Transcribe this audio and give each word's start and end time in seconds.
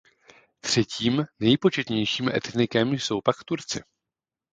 Třetím 0.61 1.25
nejpočetnějším 1.39 2.29
etnikem 2.29 2.93
jsou 2.93 3.21
pak 3.21 3.43
Turci. 3.43 3.79